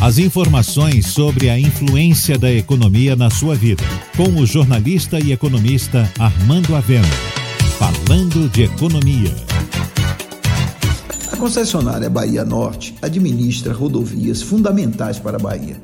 As 0.00 0.18
informações 0.18 1.06
sobre 1.06 1.48
a 1.48 1.58
influência 1.58 2.38
da 2.38 2.52
economia 2.52 3.16
na 3.16 3.30
sua 3.30 3.54
vida, 3.54 3.82
com 4.14 4.28
o 4.40 4.46
jornalista 4.46 5.18
e 5.18 5.32
economista 5.32 6.08
Armando 6.18 6.76
Avena. 6.76 7.08
Falando 7.78 8.48
de 8.50 8.64
economia. 8.64 9.34
A 11.32 11.36
concessionária 11.36 12.10
Bahia 12.10 12.44
Norte 12.44 12.94
administra 13.00 13.72
rodovias 13.72 14.42
fundamentais 14.42 15.18
para 15.18 15.38
a 15.38 15.40
Bahia. 15.40 15.80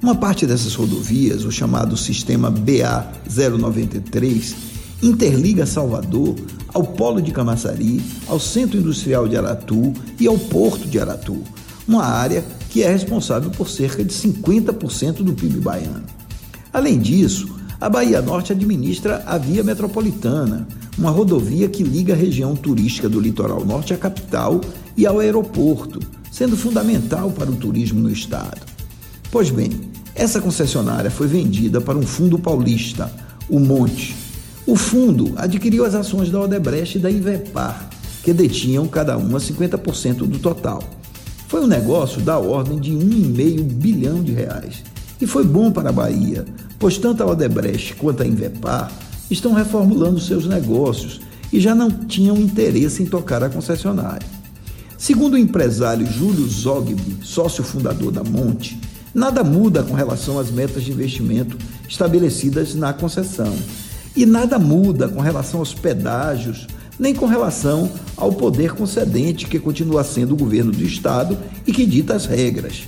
Uma 0.00 0.14
parte 0.14 0.46
dessas 0.46 0.74
rodovias, 0.74 1.44
o 1.44 1.50
chamado 1.50 1.96
sistema 1.96 2.50
BA 2.50 3.12
093, 3.28 4.54
interliga 5.02 5.66
Salvador 5.66 6.36
ao 6.72 6.84
Polo 6.84 7.20
de 7.20 7.32
Camaçari, 7.32 8.00
ao 8.28 8.38
Centro 8.38 8.78
Industrial 8.78 9.26
de 9.26 9.36
Aratu 9.36 9.92
e 10.20 10.26
ao 10.26 10.38
Porto 10.38 10.86
de 10.86 11.00
Aratu, 11.00 11.42
uma 11.86 12.04
área 12.04 12.44
que 12.70 12.82
é 12.82 12.90
responsável 12.90 13.50
por 13.50 13.68
cerca 13.68 14.04
de 14.04 14.12
50% 14.12 15.22
do 15.22 15.32
PIB 15.32 15.60
baiano. 15.60 16.04
Além 16.72 16.98
disso, 16.98 17.56
a 17.80 17.88
Bahia 17.88 18.20
Norte 18.20 18.52
administra 18.52 19.22
a 19.26 19.38
Via 19.38 19.62
Metropolitana, 19.62 20.66
uma 20.98 21.10
rodovia 21.10 21.68
que 21.68 21.82
liga 21.82 22.14
a 22.14 22.16
região 22.16 22.56
turística 22.56 23.08
do 23.08 23.20
litoral 23.20 23.64
norte 23.64 23.92
à 23.92 23.96
capital 23.96 24.60
e 24.96 25.06
ao 25.06 25.20
aeroporto, 25.20 26.00
sendo 26.32 26.56
fundamental 26.56 27.30
para 27.30 27.50
o 27.50 27.56
turismo 27.56 28.00
no 28.00 28.10
estado. 28.10 28.60
Pois 29.30 29.50
bem, 29.50 29.70
essa 30.14 30.40
concessionária 30.40 31.10
foi 31.10 31.26
vendida 31.26 31.80
para 31.80 31.98
um 31.98 32.02
fundo 32.02 32.38
paulista, 32.38 33.12
o 33.48 33.60
Monte. 33.60 34.16
O 34.66 34.74
fundo 34.74 35.34
adquiriu 35.36 35.84
as 35.84 35.94
ações 35.94 36.30
da 36.30 36.40
Odebrecht 36.40 36.96
e 36.96 37.00
da 37.00 37.10
Ivepar, 37.10 37.88
que 38.22 38.32
detinham 38.32 38.88
cada 38.88 39.16
uma 39.16 39.38
50% 39.38 40.26
do 40.26 40.38
total. 40.38 40.82
Foi 41.48 41.62
um 41.62 41.66
negócio 41.66 42.20
da 42.20 42.38
ordem 42.38 42.78
de 42.78 42.92
1,5 42.92 43.62
bilhão 43.62 44.22
de 44.22 44.32
reais. 44.32 44.82
E 45.20 45.26
foi 45.26 45.44
bom 45.44 45.70
para 45.70 45.90
a 45.90 45.92
Bahia, 45.92 46.44
pois 46.78 46.98
tanto 46.98 47.22
a 47.22 47.26
Odebrecht 47.26 47.94
quanto 47.94 48.22
a 48.22 48.26
Invepar 48.26 48.90
estão 49.30 49.52
reformulando 49.52 50.20
seus 50.20 50.46
negócios 50.46 51.20
e 51.52 51.60
já 51.60 51.74
não 51.74 51.90
tinham 51.90 52.36
interesse 52.36 53.02
em 53.02 53.06
tocar 53.06 53.42
a 53.44 53.48
concessionária. 53.48 54.26
Segundo 54.98 55.34
o 55.34 55.38
empresário 55.38 56.06
Júlio 56.06 56.46
Zogby, 56.48 57.18
sócio 57.22 57.62
fundador 57.62 58.10
da 58.10 58.24
Monte, 58.24 58.80
nada 59.14 59.44
muda 59.44 59.82
com 59.82 59.94
relação 59.94 60.38
às 60.38 60.50
metas 60.50 60.82
de 60.82 60.90
investimento 60.90 61.56
estabelecidas 61.88 62.74
na 62.74 62.92
concessão. 62.92 63.54
E 64.16 64.26
nada 64.26 64.58
muda 64.58 65.08
com 65.08 65.20
relação 65.20 65.60
aos 65.60 65.74
pedágios, 65.74 66.66
nem 66.98 67.14
com 67.14 67.26
relação 67.26 67.90
ao 68.16 68.32
poder 68.32 68.72
concedente, 68.72 69.46
que 69.46 69.58
continua 69.58 70.02
sendo 70.02 70.32
o 70.32 70.36
governo 70.36 70.72
do 70.72 70.84
Estado 70.84 71.36
e 71.66 71.72
que 71.72 71.84
dita 71.84 72.14
as 72.14 72.26
regras. 72.26 72.84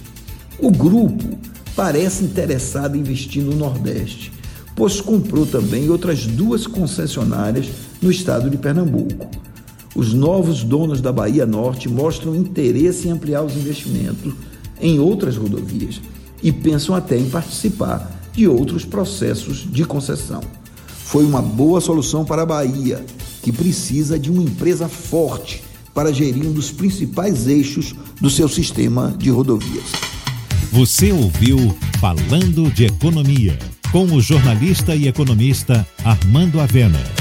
O 0.59 0.71
grupo 0.71 1.39
parece 1.77 2.25
interessado 2.25 2.97
em 2.97 3.01
investir 3.01 3.43
no 3.43 3.55
Nordeste, 3.55 4.33
pois 4.75 5.01
comprou 5.01 5.47
também 5.47 5.89
outras 5.91 6.27
duas 6.27 6.67
concessionárias 6.67 7.69
no 8.01 8.11
estado 8.11 8.51
de 8.51 8.57
Pernambuco. 8.57 9.29
Os 9.95 10.15
novos 10.15 10.63
donos 10.63 11.01
da 11.01 11.13
Bahia 11.13 11.47
Norte 11.47 11.89
mostram 11.89 12.35
interesse 12.35 13.09
em 13.09 13.11
ampliar 13.11 13.43
os 13.43 13.57
investimentos 13.57 14.33
em 14.81 14.99
outras 14.99 15.37
rodovias 15.37 16.01
e 16.43 16.53
pensam 16.53 16.95
até 16.95 17.17
em 17.17 17.29
participar 17.29 18.11
de 18.33 18.47
outros 18.47 18.85
processos 18.85 19.67
de 19.71 19.85
concessão. 19.85 20.41
Foi 20.87 21.25
uma 21.25 21.43
boa 21.43 21.81
solução 21.81 22.25
para 22.25 22.43
a 22.43 22.47
Bahia 22.47 23.05
que 23.43 23.53
precisa 23.53 24.19
de 24.19 24.31
uma 24.31 24.43
empresa 24.43 24.89
forte 24.89 25.63
para 25.95 26.13
gerir 26.13 26.47
um 26.47 26.53
dos 26.53 26.71
principais 26.71 27.47
eixos 27.47 27.95
do 28.21 28.31
seu 28.31 28.49
sistema 28.49 29.15
de 29.19 29.31
rodovias. 29.31 29.85
Você 30.71 31.13
ouviu 31.13 31.77
Falando 31.99 32.71
de 32.73 32.85
Economia, 32.85 33.59
com 33.91 34.05
o 34.05 34.21
jornalista 34.21 34.95
e 34.95 35.09
economista 35.09 35.87
Armando 36.05 36.61
Avena. 36.61 37.18